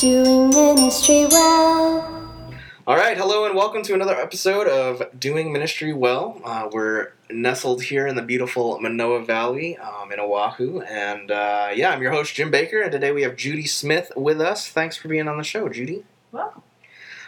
[0.00, 2.24] doing ministry well.
[2.86, 6.40] All right, hello and welcome to another episode of Doing Ministry Well.
[6.42, 11.90] Uh, we're nestled here in the beautiful Manoa Valley um, in Oahu, and uh, yeah,
[11.90, 14.70] I'm your host Jim Baker, and today we have Judy Smith with us.
[14.70, 16.02] Thanks for being on the show, Judy.
[16.32, 16.62] Welcome.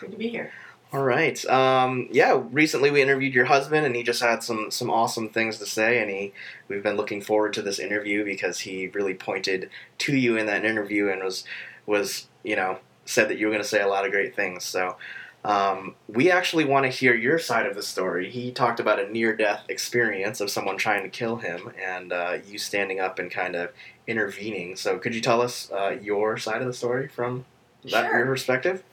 [0.01, 0.51] Good to be here.
[0.95, 2.43] All right, um, yeah.
[2.51, 6.01] Recently, we interviewed your husband, and he just had some some awesome things to say,
[6.01, 6.33] and he
[6.69, 9.69] we've been looking forward to this interview because he really pointed
[9.99, 11.45] to you in that interview and was
[11.87, 14.65] was you know said that you were going to say a lot of great things.
[14.65, 14.97] So.
[15.45, 18.31] Um, we actually want to hear your side of the story.
[18.31, 22.39] He talked about a near death experience of someone trying to kill him and uh,
[22.47, 23.73] you standing up and kind of
[24.07, 24.77] intervening.
[24.77, 27.45] So, could you tell us uh, your side of the story from
[27.91, 28.19] that Sure.
[28.19, 28.85] your perspective?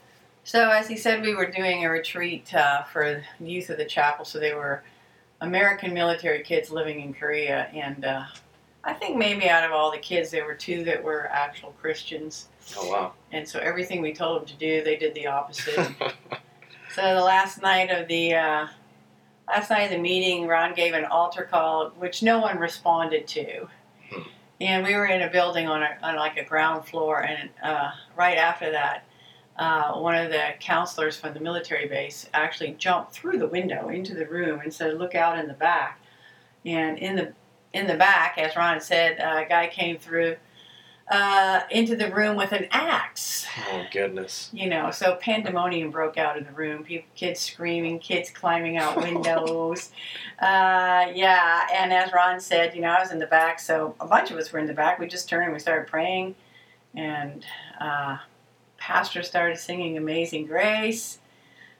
[0.44, 4.26] So, as he said, we were doing a retreat uh, for youth of the chapel.
[4.26, 4.82] So, they were
[5.42, 7.70] American military kids living in Korea.
[7.76, 8.24] And uh,
[8.84, 12.48] I think maybe out of all the kids, there were two that were actual Christians.
[12.78, 13.14] Oh, wow.
[13.32, 15.76] And so, everything we told them to do, they did the opposite.
[16.96, 18.34] so, the last night of the.
[18.36, 18.68] Uh,
[19.50, 23.68] Last night of the meeting, Ron gave an altar call, which no one responded to.
[24.12, 24.22] Hmm.
[24.62, 27.90] And we were in a building on, a, on like a ground floor, and uh,
[28.16, 29.06] right after that,
[29.58, 34.14] uh, one of the counselors from the military base actually jumped through the window into
[34.14, 36.00] the room and said, "Look out in the back."
[36.64, 37.34] And in the
[37.74, 40.38] in the back, as Ron said, uh, a guy came through
[41.10, 43.48] uh, into the room with an axe.
[43.72, 44.50] oh, goodness.
[44.54, 46.84] You know, so pandemonium broke out in the room.
[46.84, 49.92] People, kids screaming, kids climbing out windows.
[50.40, 54.06] uh, yeah, and as Ron said, you know, I was in the back, so a
[54.06, 55.00] bunch of us were in the back.
[55.00, 56.36] We just turned and we started praying,
[56.94, 57.44] and
[57.80, 58.18] uh,
[58.78, 61.20] pastor started singing "Amazing Grace."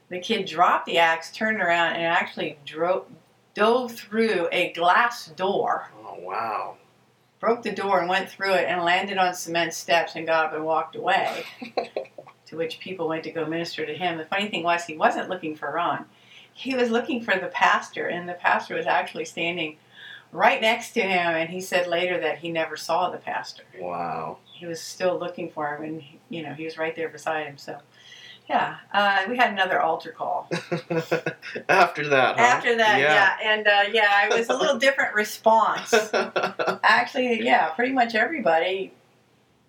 [0.10, 3.06] The kid dropped the axe, turned around, and actually drove,
[3.54, 6.78] dove through a glass door Oh, wow.
[7.40, 10.54] broke the door and went through it and landed on cement steps and got up
[10.54, 11.44] and walked away.
[12.46, 14.18] to which people went to go minister to him.
[14.18, 16.06] The funny thing was, he wasn't looking for Ron.
[16.54, 19.78] He was looking for the pastor, and the pastor was actually standing
[20.32, 21.36] right next to him.
[21.36, 23.64] And he said later that he never saw the pastor.
[23.80, 24.40] Wow.
[24.52, 27.58] He was still looking for him, and you know he was right there beside him.
[27.58, 27.78] So,
[28.50, 30.50] yeah, uh, we had another altar call.
[31.70, 32.42] After that, huh?
[32.42, 35.94] After that, yeah, and uh, yeah, it was a little different response.
[36.84, 38.92] Actually, yeah, pretty much everybody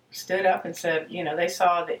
[0.09, 1.99] stood up and said, you know, they saw the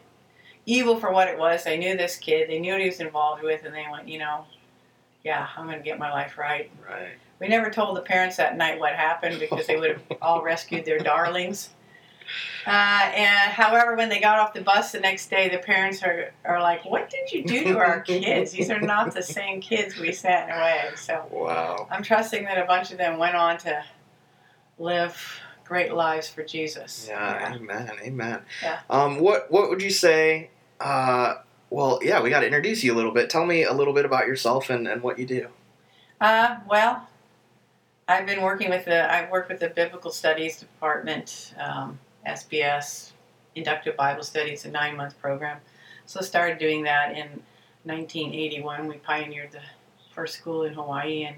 [0.65, 1.63] evil for what it was.
[1.63, 4.17] They knew this kid, they knew what he was involved with, and they went, you
[4.17, 4.45] know,
[5.23, 6.71] yeah, I'm going to get my life right.
[6.89, 7.11] right.
[7.39, 10.85] We never told the parents that night what happened because they would have all rescued
[10.85, 11.69] their darlings.
[12.65, 16.31] Uh, and however, when they got off the bus the next day, the parents are,
[16.45, 18.51] are like, "What did you do to our kids?
[18.51, 21.87] These are not the same kids we sent away." So Wow.
[21.89, 23.83] I'm trusting that a bunch of them went on to
[24.77, 27.07] live great lives for Jesus.
[27.09, 28.41] Yeah, amen, amen.
[28.61, 28.79] Yeah.
[28.89, 30.49] Um, what what would you say?
[30.79, 31.35] Uh,
[31.69, 33.29] well, yeah, we got to introduce you a little bit.
[33.29, 35.47] Tell me a little bit about yourself and, and what you do.
[36.19, 37.07] Uh, well,
[38.07, 43.11] I've been working with the I've worked with the Biblical Studies Department, um, SBS,
[43.55, 45.57] Inductive Bible Studies, a nine month program.
[46.05, 47.41] So I started doing that in
[47.83, 48.87] 1981.
[48.87, 49.61] We pioneered the
[50.13, 51.37] first school in Hawaii, and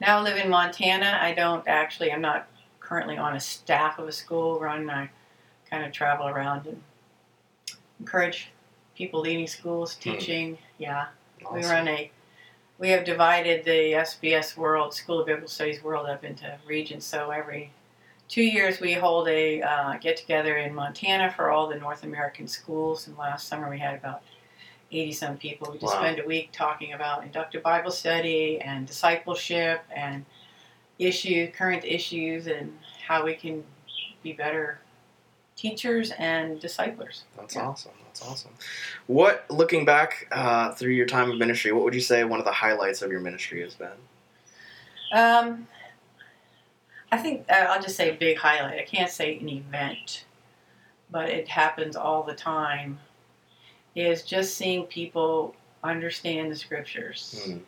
[0.00, 1.18] now I live in Montana.
[1.20, 2.12] I don't actually.
[2.12, 2.48] I'm not
[2.80, 4.60] currently on a staff of a school.
[4.60, 5.10] Ron and I
[5.70, 6.80] kind of travel around and
[8.00, 8.50] encourage
[8.96, 10.00] people leading schools, hmm.
[10.00, 10.58] teaching.
[10.78, 11.06] Yeah.
[11.52, 12.10] We run a,
[12.78, 17.04] we have divided the SBS World, School of Biblical Studies World, up into regions.
[17.04, 17.70] So every
[18.28, 22.48] two years we hold a uh, get together in Montana for all the North American
[22.48, 23.06] schools.
[23.06, 24.22] And last summer we had about
[24.92, 25.70] 80 some people.
[25.72, 26.00] We just Wow.
[26.00, 30.24] spend a week talking about inductive Bible study and discipleship and
[30.98, 33.64] issue, current issues, and how we can
[34.22, 34.80] be better
[35.56, 37.24] teachers and disciplers.
[37.36, 37.66] That's Yeah.
[37.66, 37.92] awesome.
[38.04, 38.52] That's awesome.
[39.06, 42.44] What, looking back uh, through your time of ministry, what would you say one of
[42.44, 43.88] the highlights of your ministry has been?
[45.12, 45.66] Um,
[47.12, 48.78] I think uh, I'll just say a big highlight.
[48.78, 50.24] I can't say an event,
[51.10, 52.98] but it happens all the time.
[53.94, 57.42] Is just seeing people understand the scriptures.
[57.46, 57.58] Hmm.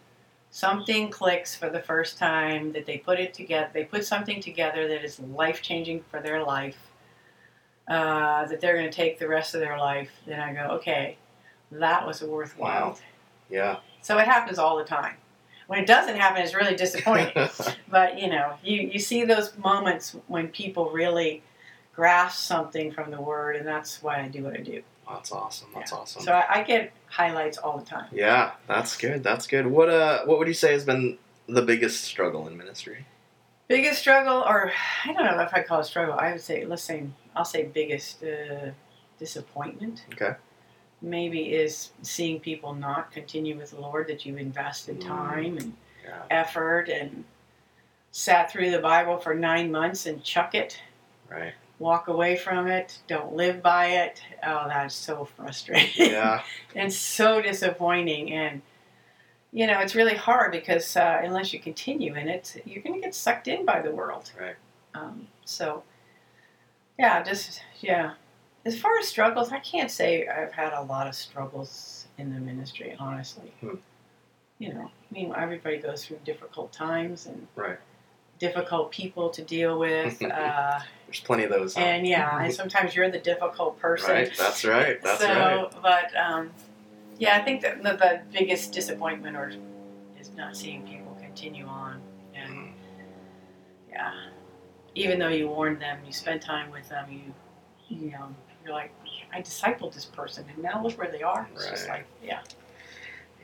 [0.51, 3.71] Something clicks for the first time that they put it together.
[3.73, 6.77] They put something together that is life changing for their life.
[7.87, 10.11] Uh, that they're going to take the rest of their life.
[10.27, 11.17] Then I go, okay,
[11.73, 12.99] that was worthwhile.
[13.49, 13.79] Yeah.
[14.03, 15.17] So it happens all the time.
[15.69, 17.49] When it doesn't happen, it's really disappointing.
[17.91, 21.43] but you know, you, you see those moments when people really
[21.94, 24.82] grasp something from the word, and that's why I do what I do.
[25.06, 25.69] That's awesome.
[25.75, 26.23] That's awesome.
[26.23, 28.09] So I, I get highlights all the time.
[28.12, 29.23] yeah, that's good.
[29.23, 29.67] That's good.
[29.67, 33.05] What uh, what would you say has been the biggest struggle in ministry?
[33.69, 34.73] Biggest struggle, or
[35.05, 36.14] I don't know if I call it struggle.
[36.14, 37.05] I would say, let's say,
[37.37, 38.71] I'll say biggest uh,
[39.19, 40.05] disappointment.
[40.14, 40.35] Okay.
[41.00, 45.06] Maybe is seeing people not continue with the Lord that you've invested Mm.
[45.06, 46.23] time and Yeah.
[46.31, 47.25] effort and
[48.11, 50.81] sat through the Bible for nine months and chuck it,
[51.29, 51.53] Right.
[51.79, 54.23] walk away from it, don't live by it.
[54.43, 56.43] Oh, that's so frustrating Yeah.
[56.75, 58.33] and so disappointing.
[58.33, 58.62] And
[59.50, 63.00] you know, it's really hard because uh, unless you continue in it, you're going to
[63.00, 64.31] get sucked in by the world.
[64.39, 64.56] Right.
[64.95, 65.85] Um, so,
[66.99, 68.15] yeah, just yeah.
[68.69, 72.38] As far as struggles, I can't say I've had a lot of struggles in the
[72.38, 73.50] ministry, honestly.
[73.62, 73.76] Hmm.
[74.59, 77.79] You know, I mean, everybody goes through difficult times and Right.
[78.38, 80.23] difficult people to deal with.
[80.43, 81.75] uh, There's plenty of those.
[81.76, 81.81] huh?
[81.81, 84.11] and yeah, and sometimes you're the difficult person.
[84.11, 84.32] Right.
[84.37, 85.00] That's right.
[85.03, 85.71] That's so, right.
[85.82, 86.50] but um,
[87.19, 89.50] yeah, I think that the, the biggest disappointment or
[90.21, 92.03] is not seeing people continue on,
[92.35, 92.73] and Mm.
[93.91, 94.12] yeah,
[94.94, 97.32] even though you warned them, you spent time with them, you
[97.91, 98.29] you know,
[98.69, 98.93] you're like,
[99.32, 101.49] I discipled this person, and now look where they are.
[101.55, 101.99] It's just Right.
[101.99, 102.41] like, yeah.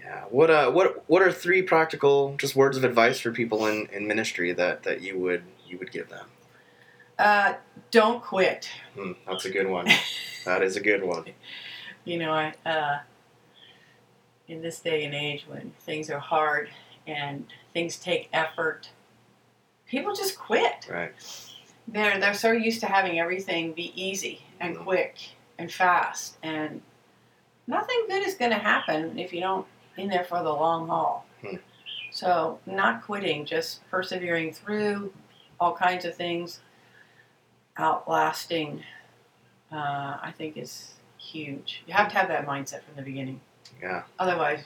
[0.02, 0.24] Yeah.
[0.28, 4.06] What uh what what are three practical just words of advice for people in, in
[4.06, 6.26] ministry that, that you would you would give them?
[7.18, 7.54] Uh,
[7.90, 8.68] don't quit.
[8.98, 9.88] Hmm, that's a good one.
[10.44, 11.24] that is a good one.
[12.04, 12.98] You know, I uh,
[14.46, 16.68] in this day and age when things are hard
[17.06, 18.90] and things take effort,
[19.86, 20.86] people just quit.
[20.90, 21.14] Right.
[21.88, 25.16] they're they're so used to having everything be easy and quick
[25.58, 26.80] and fast and
[27.66, 29.66] nothing good is going to happen if you don't
[29.96, 31.56] in there for the long haul Hmm.
[32.10, 35.12] so not quitting just persevering through
[35.60, 36.60] all kinds of things
[37.76, 38.82] outlasting
[39.72, 43.40] uh, i think is huge you have to have that mindset from the beginning
[43.82, 44.02] Yeah.
[44.18, 44.60] otherwise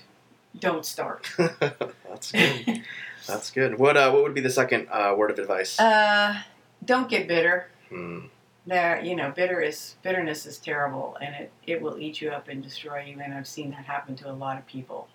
[0.59, 2.83] don't start that's good.
[3.27, 3.79] That's good.
[3.79, 5.79] What uh what would be the second uh, word of advice?
[5.79, 6.41] uh,
[6.85, 8.27] don't get bitter Hmm.
[8.69, 12.49] There you know bitter is bitterness is terrible and it, it will eat you up
[12.49, 15.09] and destroy you and i've seen that happen to a lot of people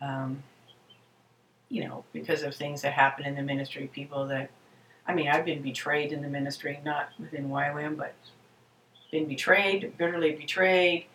[0.00, 0.44] um,
[1.68, 4.50] you know because of things that happen in the ministry people that
[5.08, 8.14] i mean i've been betrayed in the ministry not within YWAM but
[9.10, 11.06] been betrayed bitterly betrayed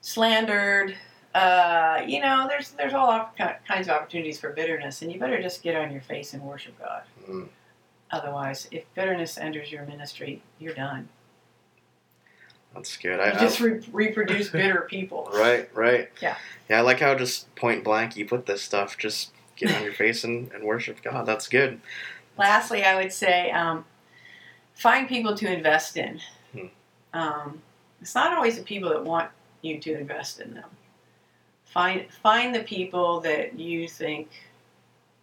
[0.00, 0.96] slandered
[1.34, 3.30] uh, you know there's there's all
[3.68, 6.78] kinds of opportunities for bitterness and you better just get on your face and worship
[6.78, 7.42] god Hmm.
[8.10, 11.08] Otherwise, if bitterness enters your ministry, you're done.
[12.74, 13.16] That's good.
[13.16, 15.30] You I, just re- reproduce bitter people.
[15.34, 16.10] Right, right.
[16.20, 16.36] Yeah.
[16.68, 18.98] Yeah, I like how just point blank you put this stuff.
[18.98, 21.26] Just get on your face and, and worship God.
[21.26, 21.80] That's good.
[22.38, 23.84] Lastly, I would say um,
[24.74, 26.20] find people to invest in.
[26.52, 26.66] Hmm.
[27.14, 27.62] Um,
[28.00, 29.30] it's not always the people that want
[29.62, 30.68] you to invest in them.
[31.64, 34.28] Find find the people that you think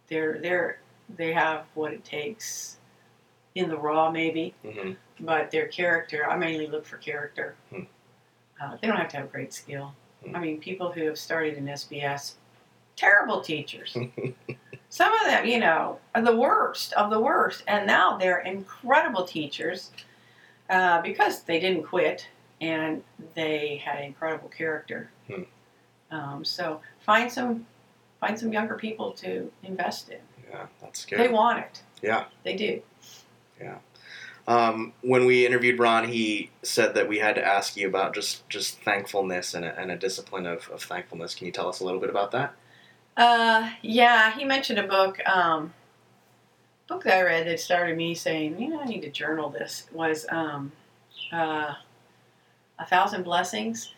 [0.08, 0.78] they're they're
[1.16, 2.78] they have what it takes
[3.54, 7.54] in the raw maybe hmm but their character, I mainly look for character.
[7.70, 7.82] Hmm.
[8.60, 9.94] Uh, they don't have to have great skill.
[10.24, 10.36] Hmm.
[10.36, 12.34] I mean, people who have started in SBS,
[12.96, 13.96] terrible teachers.
[14.88, 19.24] Some of them, you know, are the worst of the worst, and now they're incredible
[19.24, 19.90] teachers
[20.70, 22.28] uh, because they didn't quit
[22.60, 23.02] and
[23.34, 25.10] they had incredible character.
[25.28, 25.42] Hmm.
[26.10, 27.66] Um, so find some
[28.20, 30.18] find some younger people to invest in.
[30.54, 31.82] Yeah, that's They want it.
[32.02, 32.24] Yeah.
[32.44, 32.82] they do.
[33.60, 33.78] Yeah.
[34.46, 38.46] Um, when we interviewed Ron, he said that we had to ask you about just
[38.48, 41.34] just thankfulness and a, and a discipline of, of thankfulness.
[41.34, 42.54] Can you tell us a little bit about that?
[43.16, 45.18] Uh, yeah, he mentioned a book.
[45.26, 45.72] Um,
[46.88, 49.86] book that I read that started me saying, you know, I need to journal this
[49.92, 50.72] was um,
[51.32, 51.74] uh,
[52.78, 53.94] A Thousand Blessings.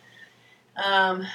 [0.81, 1.25] Um,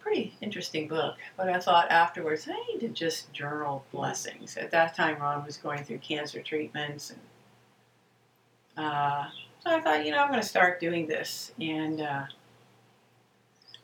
[0.00, 4.56] pretty interesting book, but I thought afterwards, I need to just journal blessings.
[4.56, 9.26] At that time, Ron was going through cancer treatments, and uh,
[9.60, 11.52] so I thought, you know, I'm going to start doing this.
[11.60, 12.24] And uh,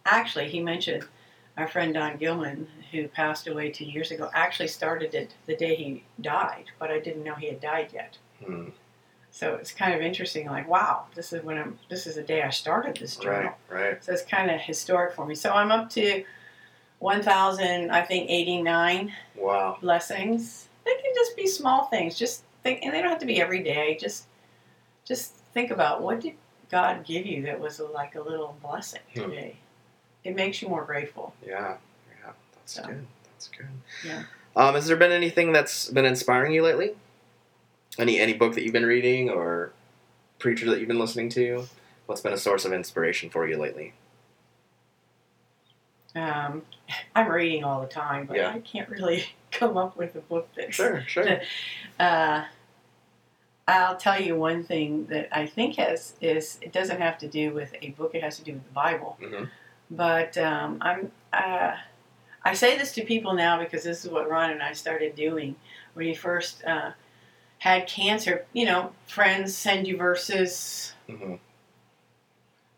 [0.05, 1.05] actually, he mentioned
[1.57, 5.75] our friend Don Gilman, who passed away two years ago, actually started it the day
[5.75, 8.19] he died, but I didn't know he had died yet.
[8.45, 8.69] Hmm.
[9.37, 10.47] So it's kind of interesting.
[10.47, 11.79] Like, wow, this is when I'm.
[11.91, 13.53] This is the day I started this journal.
[13.69, 14.03] Right, right.
[14.05, 15.35] So it's kind of historic for me.
[15.35, 16.25] So I'm up to
[17.01, 19.77] 1,000, I think, 89 Wow.
[19.83, 20.69] blessings.
[20.87, 22.19] They can just be small things.
[22.19, 23.99] Just think, and they don't have to be every day.
[24.01, 24.25] Just,
[25.05, 26.33] just think about what did
[26.71, 29.21] God give you that was like a little blessing Hmm.
[29.25, 29.57] today.
[30.25, 31.35] It makes you more grateful.
[31.47, 31.77] Yeah,
[32.25, 32.33] yeah.
[32.55, 32.85] That's So.
[32.85, 33.07] good.
[33.35, 33.69] That's good.
[34.03, 34.23] Yeah.
[34.57, 36.95] Um, has there been anything that's been inspiring you lately?
[37.99, 39.73] Any any book that you've been reading or
[40.39, 41.67] preacher that you've been listening to?
[42.07, 43.95] What's been a source of inspiration for you lately?
[46.15, 46.63] Um,
[47.15, 48.51] I'm reading all the time, but Yeah.
[48.51, 50.73] I can't really come up with a book that.
[50.75, 51.41] Sure, sure.
[51.99, 52.45] Uh,
[53.69, 57.53] I'll tell you one thing that I think has is it doesn't have to do
[57.53, 58.15] with a book.
[58.15, 59.19] It has to do with the Bible.
[59.21, 59.45] hmm
[59.91, 61.75] But um, I'm uh,
[62.45, 65.57] I say this to people now because this is what Ron and I started doing
[65.95, 66.93] when he first uh,
[67.59, 68.47] had cancer.
[68.53, 71.35] You know, friends send you verses, hmm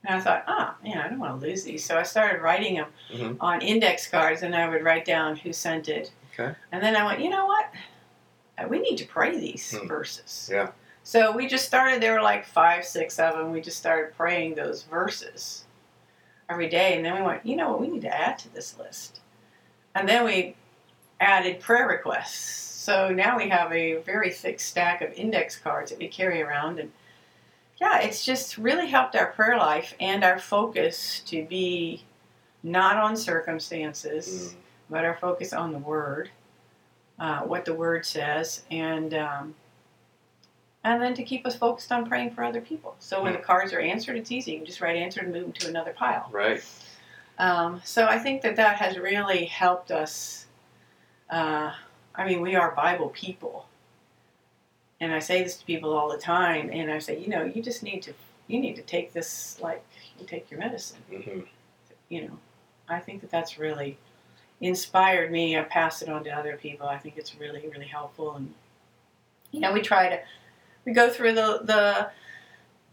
[0.05, 1.85] and I thought, ah, man, I don't want to lose these.
[1.85, 3.37] So I started writing them Mhm.
[3.41, 6.13] on index cards, and I would write down who sent it.
[6.33, 6.55] Okay.
[6.71, 7.67] And then I went, you know what?
[8.57, 9.89] Uh, We need to pray these Hmm.
[9.89, 10.49] verses.
[10.51, 10.71] Yeah.
[11.03, 12.01] So we just started.
[12.01, 13.51] There were like five, six of them.
[13.51, 15.65] We just started praying those verses
[16.49, 17.81] every day, and then we went, you know what?
[17.81, 19.21] We need to add to this list.
[19.97, 20.57] And then we
[21.21, 22.68] added prayer requests.
[22.79, 26.79] So now we have a very thick stack of index cards that we carry around,
[26.79, 26.93] and
[27.81, 32.05] yeah, it's just really helped our prayer life and our focus to be
[32.63, 34.55] not on circumstances,
[34.89, 36.31] but our focus on the Word,
[37.19, 39.57] uh, what the Word says, and um,
[40.85, 42.95] and then to keep us focused on praying for other people.
[43.01, 44.53] So when the cards are answered, it's easy.
[44.53, 46.29] You can just write answered and move them to another pile.
[46.31, 46.65] Right.
[47.41, 50.47] Um, so I think that that has really helped us.
[51.29, 51.73] Uh,
[52.19, 53.67] I mean, we are Bible people,
[55.01, 56.69] and I say this to people all the time.
[56.73, 58.13] And I say, you know, you just need to
[58.49, 59.85] you need to take this like
[60.19, 60.99] you take your medicine.
[61.09, 61.41] hmm
[62.09, 62.39] You know,
[62.89, 63.97] I think that that's really
[64.61, 65.57] inspired me.
[65.57, 66.89] I pass it on to other people.
[66.89, 68.35] I think it's really really helpful.
[68.35, 68.53] And
[69.53, 70.19] you know, we try to
[70.85, 72.11] we go through the the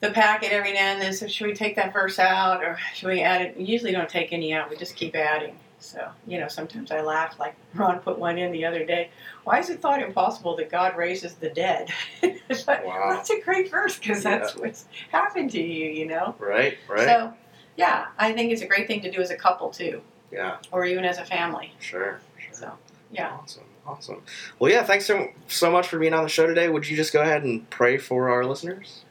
[0.02, 1.14] the packet every now and then.
[1.14, 3.58] So should we take that verse out or should we add it?
[3.58, 4.70] We usually don't take any out.
[4.70, 5.58] We just keep adding.
[5.80, 7.40] So you know, sometimes I laugh.
[7.40, 9.10] Like Ron put one in the other day.
[9.44, 11.90] Why is it thought impossible that God raises the dead?
[12.68, 13.08] Like, Wow.
[13.10, 15.90] That's a great verse because that's what's happened to you.
[15.90, 16.36] You know.
[16.40, 16.78] Right.
[16.88, 17.06] Right.
[17.06, 17.34] So
[17.76, 20.02] yeah, I think it's a great thing to do as a couple too,
[20.32, 20.58] yeah.
[20.72, 21.74] or even as a family.
[21.80, 22.20] Sure.
[22.38, 22.54] Sure.
[22.54, 22.72] So
[23.12, 23.32] yeah.
[23.42, 23.64] Awesome.
[23.88, 24.22] Awesome.
[24.60, 24.84] Well, yeah.
[24.84, 26.70] Thanks so so much for being on the show today.
[26.70, 29.06] Would you just go ahead and pray for our listeners?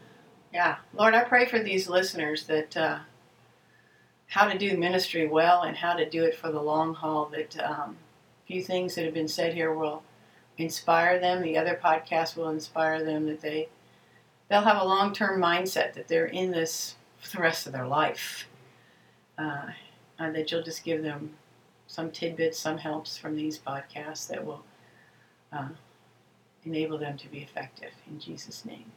[0.54, 2.99] Yeah, Lord, I pray for these listeners that uh,
[4.26, 7.26] how to do ministry well and how to do it for the long haul.
[7.26, 7.97] That um,
[8.45, 10.02] a few things that have been said here will
[10.59, 11.43] inspire them.
[11.43, 13.26] The other podcasts will inspire them.
[13.26, 13.69] That they
[14.49, 17.87] they'll have a long term mindset that they're in this for the rest of their
[17.87, 18.47] life,
[19.38, 19.69] uh,
[20.19, 21.31] and that you'll just give them
[21.87, 24.64] some tidbits, some helps from these podcasts that will
[25.52, 25.69] uh,
[26.64, 27.90] enable them to be effective.
[28.09, 28.90] In Jesus' name,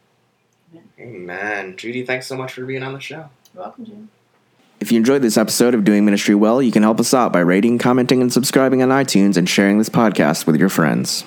[0.73, 0.89] Amen.
[0.99, 1.77] Amen.
[1.77, 3.29] Judy, thanks so much for being on the show.
[3.53, 4.09] you're welcome, Jim.
[4.79, 7.39] If you enjoyed this episode of Doing Ministry Well, you can help us out by
[7.39, 11.25] rating, commenting, and subscribing on iTunes and sharing this podcast with your friends.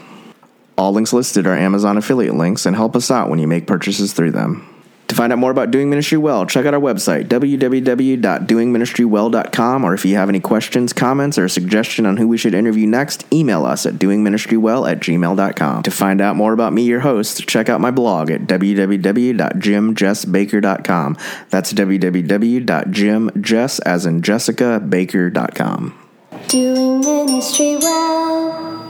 [0.78, 4.12] All links listed are Amazon affiliate links and help us out when you make purchases
[4.12, 4.79] through them.
[5.20, 10.14] Find out more about Doing Ministry Well, check out our website, www.doingministrywell.com, or if you
[10.14, 13.84] have any questions, comments, or a suggestion on who we should interview next, email us
[13.84, 15.82] at doingministrywell at gmail.com.
[15.82, 21.16] To find out more about me, your host, check out my blog at www.jimjessbaker.com.
[21.50, 25.98] That's www.jimjess, as in Jessica, baker.com.
[26.48, 28.89] Doing ministry well.